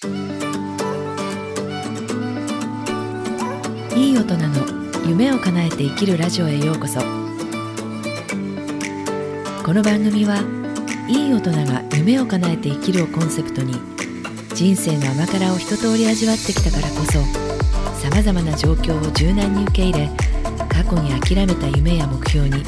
[0.00, 0.06] い
[4.12, 4.64] い大人の
[5.08, 7.00] 夢を叶えて生きるラジオへようこそ。
[7.00, 7.06] こ
[9.74, 10.38] の番組は
[11.08, 13.74] いい大人が夢を叶えて生きるをコンセプトに
[14.54, 17.14] 人生の甘辛を一通り味わってきたからこそ
[18.00, 20.08] さまざまな状況を柔軟に受け入れ
[20.68, 22.62] 過去に諦めた夢や目標に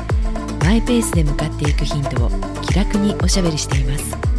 [0.64, 2.30] マイペースで向かっていくヒントを
[2.62, 4.29] 気楽におしゃべりしています。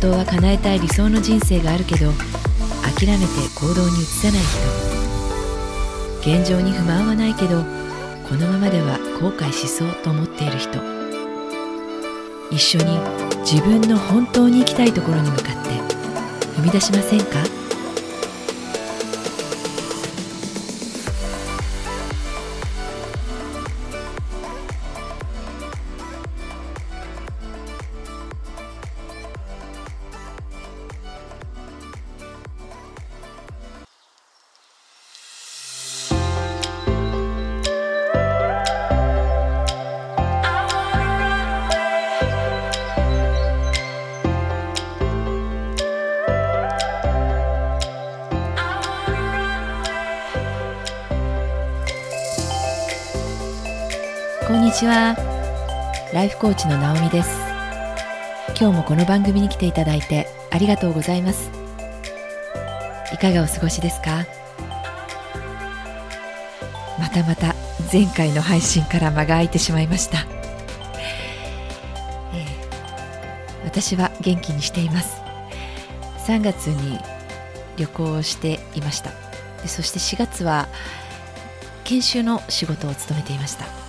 [0.00, 2.12] 本当は叶えたい理想の人生があるけど
[2.96, 4.40] 諦めて行動に移さない
[6.22, 6.38] 人。
[6.38, 7.64] 現状に不満はないけど
[8.28, 10.78] このままでは後悔しそうと思っている人。
[12.52, 12.84] 一緒に
[13.40, 15.70] 自分の本当に行きたいところに向かって
[16.60, 17.57] 踏み出しませんか？
[54.78, 55.16] ちは。
[56.14, 57.30] ライフコーチのナオミです。
[58.56, 61.50] 今日もこの番組に来ていただいてありがとうございます。
[63.12, 64.24] いかがお過ごしですか？
[66.96, 67.56] またまた
[67.92, 70.18] 前回の配信から間が空いてしまいました、
[72.32, 75.20] えー私は元気にしています。
[76.28, 77.00] 3月に
[77.76, 79.10] 旅行をしていました。
[79.66, 80.68] そして4月は
[81.82, 83.87] 研修の仕事を務めていました。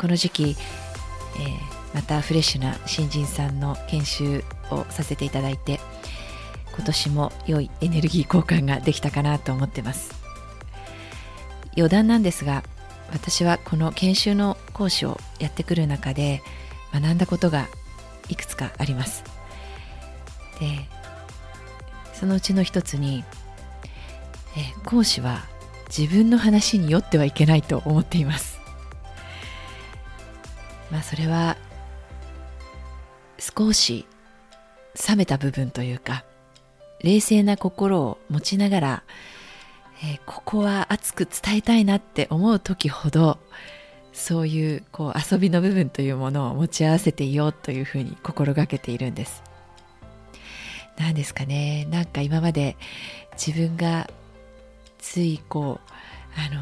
[0.00, 5.80] この時期、えーまたフレッシュな新人さんの研修をさせていただいて
[6.72, 10.14] 今年も良いエネルギー交換ができたかなと思ってます。
[11.76, 12.62] 余談なんですが
[13.12, 16.42] 私はこの研修の講師をやってくる中で
[16.92, 17.66] 学んだことが
[18.28, 19.24] いくつかあります。
[20.60, 20.66] で
[22.14, 23.24] そのうちの一つに、
[24.56, 25.44] えー講師は
[25.88, 28.49] 自分の話に酔ってはいけないと思っています。
[30.90, 31.56] まあそれは
[33.38, 34.06] 少し
[35.08, 36.24] 冷めた部分というか
[37.02, 39.02] 冷静な心を持ちながら、
[40.02, 43.38] えーここは熱く伝えたいなって思う時ほど
[44.12, 49.42] そういうこう遊びの部分というものを持ち合わせていようというふうに心がけているんです。
[50.98, 52.76] なんですかねなんか今まで
[53.32, 54.10] 自分が
[54.98, 55.90] ついこう
[56.38, 56.60] あの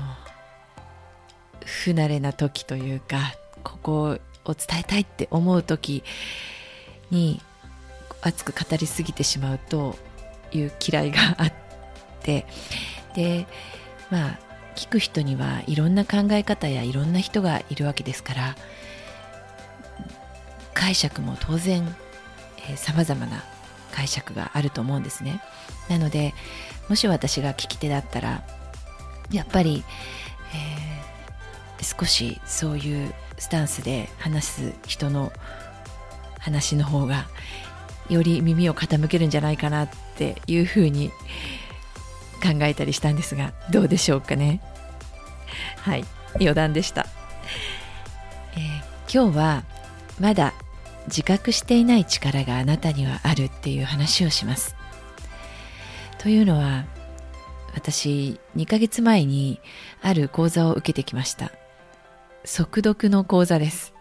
[1.65, 3.35] 不慣れな時というか
[3.69, 4.03] ここ
[4.45, 6.03] を伝えたいって思う時
[7.11, 7.41] に
[8.23, 9.97] 熱く語りすぎてしまうと
[10.53, 11.53] いう嫌いがあっ
[12.23, 12.47] て
[13.15, 13.47] で
[14.11, 14.39] まあ
[14.75, 18.57] 聞く人にはいろんな考え方やいろんな人がいるわけですから
[20.73, 21.85] 解釈も当然
[22.77, 23.45] さまざまな
[23.93, 25.43] 解釈があると思うんですね。
[25.89, 26.35] なので
[26.89, 28.45] もし私が聞き手だったら
[29.33, 29.85] やっぱり、
[30.55, 30.98] えー
[31.85, 35.33] 少しそういうスタンスで話す人の
[36.39, 37.27] 話の方が
[38.09, 41.11] より耳を傾けるんじゃないかなっていうふうに
[42.43, 44.61] 考えたりしたんですがどうでしょうかね。
[45.83, 46.05] はい。
[46.35, 47.07] 余談でした、
[48.55, 49.65] えー今日は
[50.21, 50.53] まだ
[51.07, 54.77] 自覚していない力があなたにはあるっていう話をします。
[56.19, 56.85] というのは
[57.75, 59.61] 私2ヶ月前に
[60.03, 61.51] ある講座を受けてきました。
[62.45, 63.95] 速読の講座です。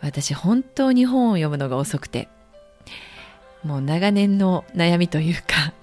[0.00, 2.28] 私本当に本を読むのが遅くて。
[3.62, 5.74] もう長年の悩みというか。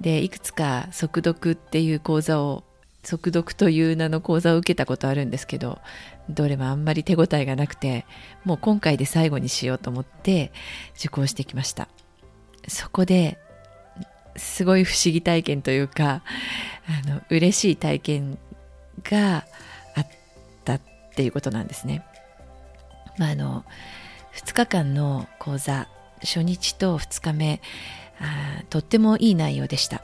[0.00, 2.64] でいくつか速読っていう講座を
[3.04, 5.78] 速読という名の講座を受けたことあるんですけど
[6.28, 8.04] どれもあんまり手応えがなくて
[8.44, 10.52] もう今回で最後にしようと思って
[10.96, 11.88] 受講してきました。
[12.68, 13.38] そこで
[14.36, 16.22] すごい不思議体験というか
[16.86, 18.38] あの嬉しい体験
[19.02, 19.44] が
[21.12, 22.04] っていうことなんですね。
[23.18, 23.64] まあ、あの
[24.34, 25.88] 2日間の講座
[26.20, 27.60] 初日と2日目
[28.20, 30.02] あとってもいい内容でした。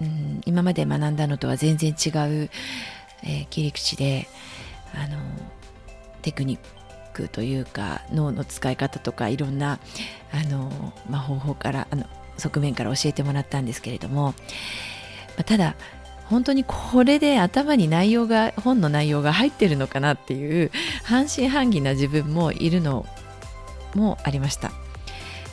[0.00, 2.50] うん、今まで学んだのとは全然違う、
[3.22, 4.28] えー切り口で
[4.94, 5.18] あの
[6.22, 6.60] テクニッ
[7.12, 9.78] クというか脳の使い方とかいろんな
[10.32, 12.04] あの、まあ、方法からあの
[12.36, 14.34] 側面から教えてもらったんですけれども、ま
[15.38, 15.76] あただ
[16.28, 20.70] 本当にこれで頭に内容が本の内容が入ってるのかなっていう
[21.04, 23.06] 半信半疑な自分もいるの
[23.94, 24.72] もありました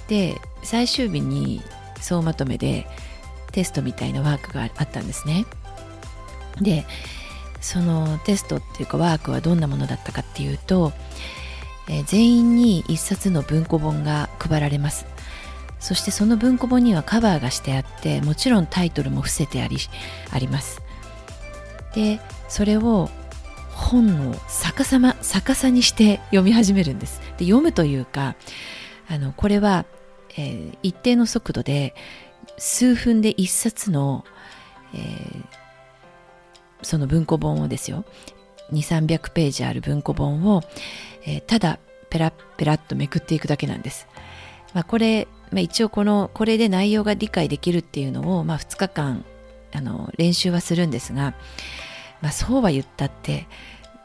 [0.07, 1.61] で最終日に
[2.01, 2.87] 総まとめで
[3.51, 5.45] テストみたいなワークがあったんですね。
[6.59, 6.85] で
[7.61, 10.91] そのテストっていうかワークはどんなものだったかっていうと、
[11.89, 15.05] え、全員に1冊の文庫本が配られます
[15.83, 19.77] そしてその文庫本にはカバーがしてあってもちろんタイトルも伏せてあり
[20.31, 20.81] あります。
[21.93, 23.09] でそれを
[23.73, 27.19] 本を逆さま逆さにして読み始めるんです。
[27.37, 28.37] で読むというか
[29.09, 29.83] あのこれは、
[30.37, 31.93] えー、一定の速度で
[32.57, 34.23] 数分で一冊の、
[34.93, 35.43] えー、
[36.81, 38.05] その文庫本をですよ。
[38.71, 40.63] 2300ページある文庫本を、
[41.25, 41.79] えー、ただ
[42.09, 44.07] ペラペラっとめくっていくだけなんです。
[44.73, 49.23] まあ、これ、まあ、一応このこれで内容が理解できるっていうのを、まあ、2日間
[49.71, 51.35] あの練習はするんですが、
[52.21, 53.47] まあ、そうは言ったって、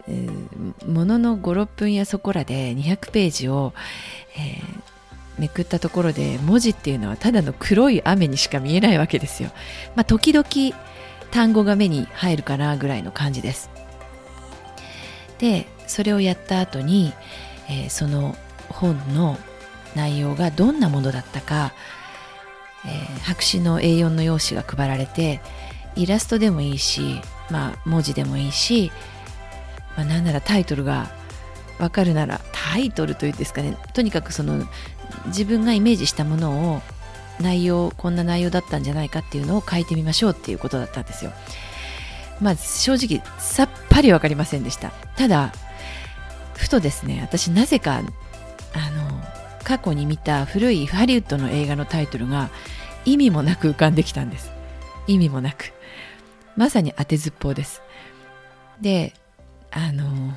[0.06, 3.72] えー、ものの56分やそこらで200ページを、
[4.36, 9.50] えー、めくったところで文字っていうのはただの黒い雨にしか見えないわけですよ。
[9.96, 10.46] まあ、時々
[11.30, 13.70] 単語が目に入るかなぐらいの感じです。
[15.38, 17.12] でそれをやった後に、
[17.68, 18.36] えー、その
[18.68, 19.38] 本の
[19.94, 21.72] 内容がどんなものだったか、
[22.86, 25.40] えー、白紙の A4 の用紙が配られて
[25.96, 27.20] イラストでもいいし、
[27.50, 28.92] まあ、文字でもいいし、
[29.96, 31.10] まあ、なんならタイトルが
[31.78, 34.64] わかるならタイトルというんですかねとにかくその
[35.26, 36.82] 自分がイメージしたものを
[37.40, 41.32] 内容こんな内容だったんじゃないかっていうのを書いてみましょうっていうことだったんですよ。
[42.40, 44.90] まあ正直さっぱり分かりませんでした。
[45.16, 45.52] ただ
[46.54, 49.07] ふとですね私なぜかあの
[49.68, 52.48] 過去に見た古いハリウッドの映画のタイトルが
[53.04, 54.50] 意味もなく浮かんできたんです。
[55.06, 55.74] 意味もなく。
[56.56, 57.82] まさに当てずっぽうです。
[58.80, 59.12] で
[59.70, 60.32] あの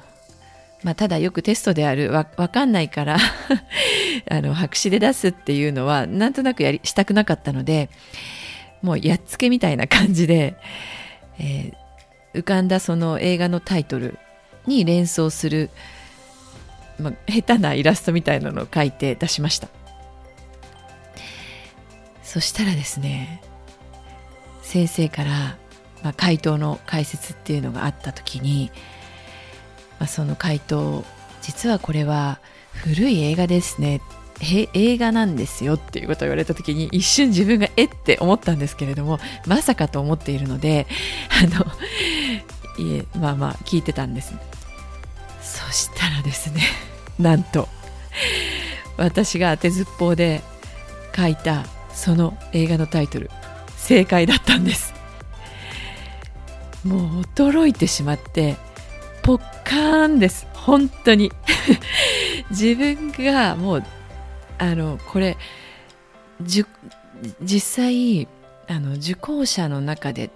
[0.84, 3.18] まあ、ただよくテストであるわ分かんないから
[4.30, 7.90] あの白紙で出すっていうのはなんとなくやりしたくなかったので
[8.82, 10.58] もうやっつけみたいな感じで、
[11.40, 14.18] えー、浮かんだその映画のタイトル
[14.66, 15.70] に連想する、
[17.02, 19.68] まあ、下手なイラストみたいなのを描いて出しました。
[22.24, 23.42] そしたらですね
[24.62, 25.58] 先生から、
[26.02, 28.72] まあ、回答の解説っていうのがあった時に
[30.02, 31.06] まあ、その回答
[31.44, 32.40] 実はこれは
[32.74, 34.02] 古い映画ですね。
[34.74, 40.88] 映画なんですよっていうことを言われた時に一瞬自分がえって思ったんですけれどもまさかと思っているので
[41.30, 41.64] あの
[42.84, 44.34] いえまあまあ聞いてたんです。
[45.44, 46.62] そしたらですね
[47.22, 47.68] なんと
[48.98, 50.42] 私が当てずっぽうで
[51.16, 53.30] 書いたその映画のタイトル
[53.78, 54.94] 正解だったんです。
[56.86, 58.56] もう驚いてしまって
[59.24, 60.48] ポッカーンです。
[60.54, 61.32] 本当に。
[62.50, 63.84] 自分がもう
[64.58, 65.38] あのこれ
[66.42, 66.66] 実
[67.60, 68.28] 際
[68.68, 70.32] あの受講者の中で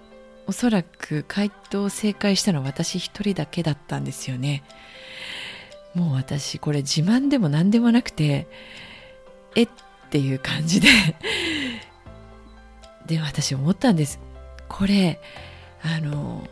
[0.46, 4.62] おそらく回答を正解したのは私一人だけだったんですよね。
[5.96, 8.46] もう私これ自慢でも何でもなくて
[9.54, 9.68] えっ
[10.10, 10.88] ていう感じで。
[13.06, 14.18] で私思ったんです。
[14.68, 15.20] これ
[15.80, 16.46] あの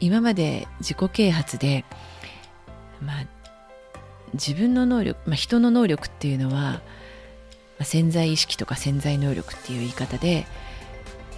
[0.00, 1.84] 今まで自己啓発で、
[3.00, 3.26] まあ、
[4.34, 6.80] 自分の能力、まあ、人の能力っていうのは、ま
[7.80, 10.46] あ、潜在意識とか潜在能力っていう言い方で、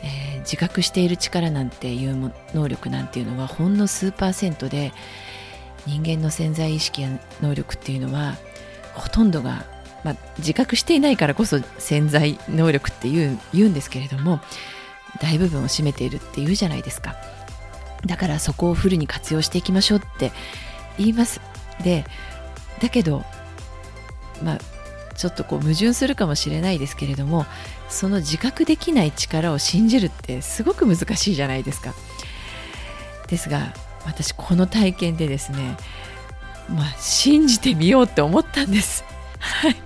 [0.03, 4.93] えー、自覚している力なんていう能力なんていうのはほんの数パーセントで
[5.87, 7.09] 人間の潜在意識や
[7.41, 8.37] 能力っていうのは
[8.95, 9.65] ほとんどが、
[10.05, 14.41] まあ、自覚していないからこそ潜在能力って言う言うんですけれども
[15.21, 17.17] 大部分を占めているっていうじゃないですか。
[18.05, 20.33] だからそこをフルに活用していきましょうって
[20.99, 21.41] 言います
[21.83, 22.05] で
[22.81, 23.25] だけど
[24.43, 24.59] まあ
[25.15, 27.47] ちょっとこう矛盾するかもしれないですけれども
[27.89, 31.95] その自覚できない力を信じるってすごく難しいじゃないですか
[33.29, 33.73] ですが
[34.07, 35.77] 私この体験でですね
[36.69, 39.05] まあ信じてみようって思ったんです。
[39.39, 39.77] はい。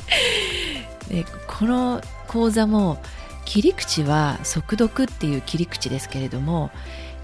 [1.08, 2.98] でこの講座も
[3.44, 6.70] 切り口は速読っていう切り口ですけれども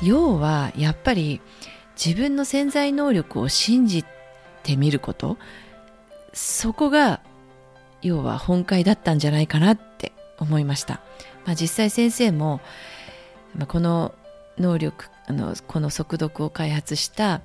[0.03, 1.41] 要はやっぱり
[2.03, 4.05] 自分の潜在能力を信じ
[4.63, 5.39] てみること。
[6.37, 7.21] そこが
[8.03, 11.01] 要は本会だったんじゃないかなって思いました、
[11.47, 12.61] まあ、実際先生も、
[13.57, 14.15] まあ、この
[14.59, 17.41] 能力あのこの速読を開発した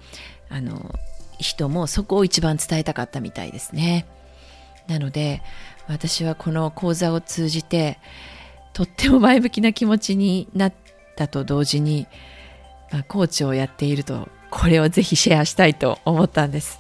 [0.50, 0.94] あの
[1.40, 4.06] 人もそこを一番伝えたかったみたいですね
[4.88, 5.42] なので
[5.88, 7.98] 私はこの講座を通じて
[8.74, 10.74] とっても前向きな気持ちになっ
[11.16, 12.08] たと同時に
[12.92, 16.80] まあ、コーチをやっているとこれをぜひシェアしたいと思ったんです。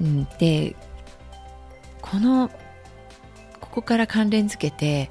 [0.00, 0.74] うん、で
[2.02, 2.50] この
[3.60, 5.10] ここから関連づけて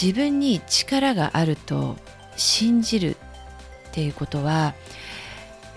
[0.00, 1.96] 自分に力があると
[2.36, 3.16] 信じるっ
[3.92, 4.74] ていうことは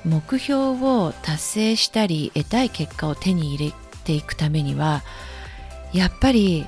[0.06, 5.04] 目標を達成したり得たい結果を手に入れていくためには
[5.94, 6.66] やっぱり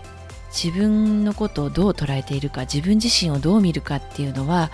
[0.52, 4.72] 自分のことをどう捉えているか自分自身をどう見るかっていうのは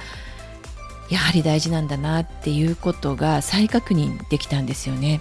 [1.09, 5.19] やはり大事なんだなっていうことが再確認できたんですよね。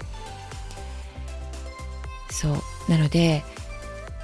[2.31, 3.45] そうなので、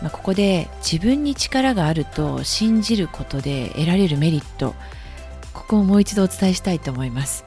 [0.02, 4.74] まあ、ここで自分に力があると信じることで得られるメリット
[5.52, 7.44] ここをもう一度お伝えしたいと思います。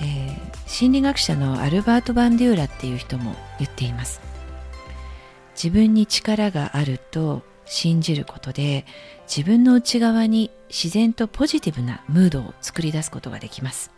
[0.00, 4.20] えー、心理学者のアルバート・バンデューラっていう人も言っています。
[5.54, 8.84] 自分に力があると信じることで
[9.26, 13.90] 自分の内側に自然とポジティブなムードを作り出すことができます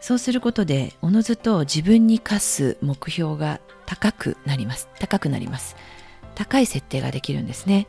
[0.00, 5.76] そうすることでおのずと自分に課す目標が高くなります高くなります
[6.34, 7.86] 高い設定ができるんですね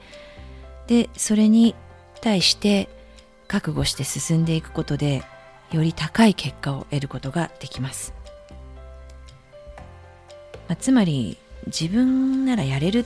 [0.87, 1.75] でそれに
[2.23, 2.87] 対して
[3.49, 5.23] 覚悟して進んでいくことで
[5.71, 8.13] より高い結果を得ることができます、
[10.69, 11.37] まあ、つまり
[11.67, 13.05] 自分ならやれるっ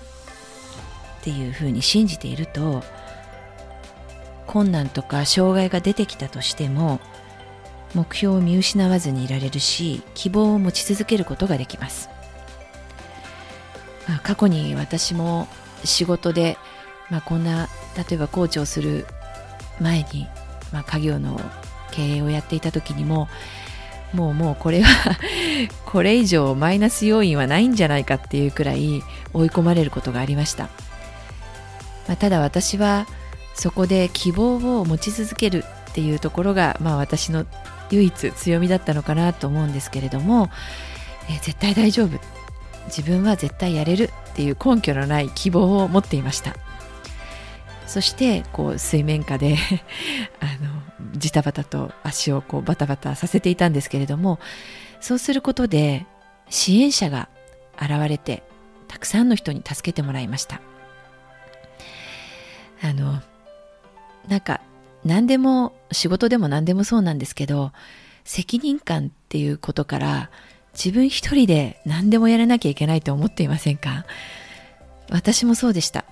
[1.24, 2.84] ていうふうに信じていると
[4.46, 7.00] 困難とか障害が出てきたとしても
[7.96, 12.10] 目標を見失わずにいられるし希望を持ち続けることができます、
[14.08, 15.48] まあ、過去に私も
[15.84, 16.58] 仕事で、
[17.10, 19.06] まあ、こんな例えばコーチをする
[19.80, 20.28] 前に、
[20.74, 21.40] まあ、家業の
[21.92, 23.28] 経営をやっていた時にも
[24.14, 25.18] もうもうこれは
[25.86, 30.64] これ以上マイナス要因はないんじゃないかっていうくらい追い込まれることがありました、
[32.08, 33.06] まあ、ただ私は
[33.54, 37.46] そこで希望を持ち続けるっていうところが、まあ、私の
[37.90, 40.50] 唯一強みだったのかなと思うんですけれども、
[41.30, 42.20] え、絶対大丈夫。
[42.88, 46.56] 自分は絶対やれるっていう根拠のない希望を持っていました。
[47.88, 49.58] そしてこう水面下で
[50.40, 50.82] あの
[51.14, 54.40] ジタバタと足をこうバタバタさせていたんですけれども
[55.02, 56.06] そうすることで
[56.50, 57.30] 支援者が
[57.82, 58.44] 現れて
[58.88, 60.62] たくさんの人に助けてもらいました。
[62.84, 63.22] あの
[64.28, 64.62] なんか
[65.04, 67.72] 何でも仕事でも何でもそうなんですけど
[68.24, 70.30] 責任感っていうことから
[70.74, 74.06] 自分一人で何でもやらなきゃいけないと思っていませんか？
[75.10, 76.06] 私もそうでした。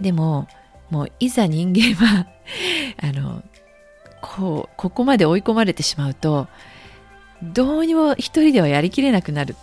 [0.00, 0.48] でも
[0.90, 2.26] もういざ人間は
[3.00, 3.42] あの
[4.20, 6.48] こうここまで追い込まれてしまうと
[7.42, 9.56] どうにも一人ではやりきれなくなる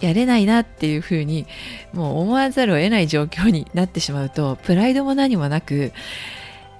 [0.00, 1.46] やれないなっていうふうに
[1.92, 5.92] もう思わざるを得ない状況になってしまうとプライドも何もなく、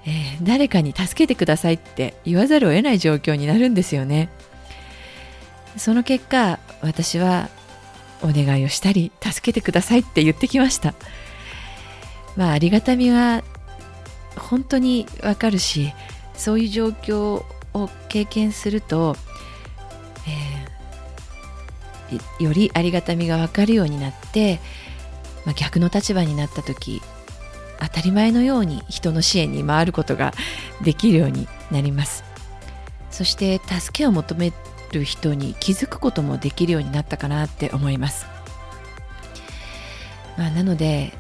[0.07, 4.31] えー、誰かに助けてくださいって言わざるを得ない状況になるんですよね。
[5.77, 7.49] その結果私は
[8.23, 10.95] お願いをしたり助けてくださいって言ってきました。
[12.37, 13.43] まあありがたみは
[14.37, 15.93] 本当にわかるし
[16.35, 17.45] そういう状況
[17.75, 19.17] を経験すると、
[22.11, 24.61] えー、よりありがたみがわかるようになって、
[25.45, 27.03] まあ、逆の立場になった時
[27.81, 30.33] 当たり前のように人の支援に回ることが
[30.83, 32.31] できるようになります。
[33.11, 34.53] そして助けを求め
[34.93, 38.27] る人に気づくこともできるようになったかなって思います、
[40.37, 41.13] まあ、なので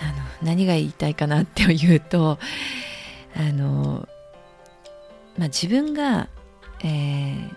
[0.00, 2.38] あの何が言いたいかなっていうと
[3.36, 4.08] あの、
[5.36, 6.28] まあ、自分が、
[6.84, 7.54] えー、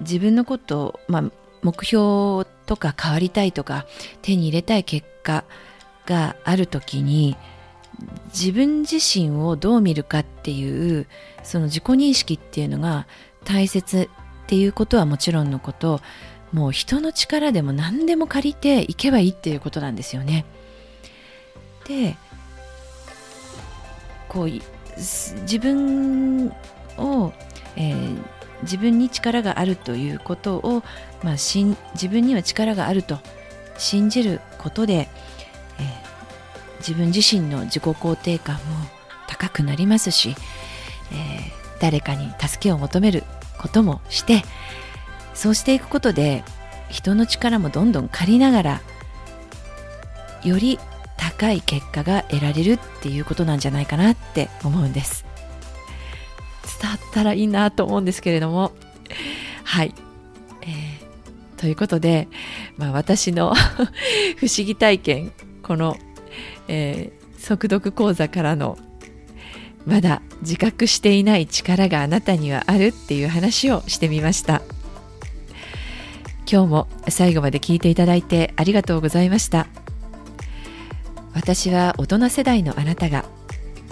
[0.00, 1.24] 自分のことを、まあ、
[1.62, 3.86] 目標とか変わりたいとか
[4.20, 5.44] 手に入れたい結果
[6.06, 7.36] がある時に
[8.34, 11.06] 自分自身をどう見るかっていう
[11.42, 13.06] その自己認識っていうのが
[13.44, 14.08] 大切
[14.44, 16.00] っていうことはもちろんのこと
[16.52, 20.44] もう人の力でも何でも借りていけばいいっていうことなんですよね。
[21.86, 22.16] で
[24.28, 24.50] こう
[24.96, 26.48] 自分
[26.96, 27.32] を、
[27.76, 28.18] えー、
[28.62, 30.82] 自分に力があるということを、
[31.22, 33.18] まあ、しん自分には力があると
[33.78, 38.62] 信じることで、えー、自分自身の自己肯定感も
[39.28, 43.24] 高くなりますし、えー、誰かに助けを求める
[43.58, 44.42] こともして
[45.34, 46.44] そうしていくことで
[46.88, 48.80] 人の力もどんどん借りながら
[50.44, 50.78] より
[51.42, 55.24] 高い結果が得られるっていうことなんじゃないかなって思うんです。
[56.80, 58.70] 伝わったらいいなと思うんですけれども。
[59.64, 59.92] はい、
[60.60, 62.28] えー、ということで、
[62.76, 63.54] まあ、私の
[64.38, 65.32] 不思議体験
[65.64, 65.96] この、
[66.68, 68.78] えー、速読講座からの
[69.84, 74.62] まだ自覚していない力があなたにはあるっていう話をしてみました。
[76.48, 79.81] 今日も最後まで聞いていただいてありがとうございました。
[81.34, 83.24] 私は大人世代のあなたが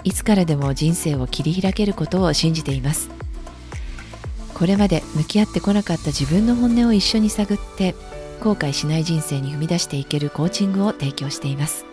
[0.03, 3.09] いつからでも人生を切り開けることを信じています。
[4.53, 7.95] これまで向き合ってこなかった自分の本音を一緒に探って
[8.41, 11.85] 後悔しない人生に踏み出していけるコーチングを提供しています。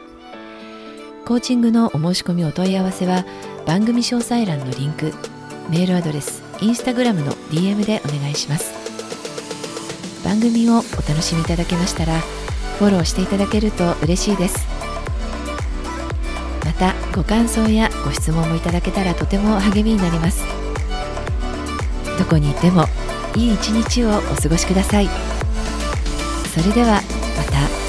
[1.24, 3.24] コーチングのお申し込みお問い合わせは
[3.66, 5.12] 番組詳細欄のリンク
[5.68, 8.72] メールアドレスインスタグラムの DM でお願いします。
[10.24, 10.78] 番組をお
[11.08, 12.18] 楽しみいただけましたら
[12.78, 14.77] フォローしていただけると嬉しいです。
[16.78, 20.44] たご感想やご質問もいただけたらとても励みになります
[22.18, 22.84] どこにいても
[23.36, 25.08] いい一日をお過ごしください
[26.54, 27.00] それでは
[27.36, 27.87] また。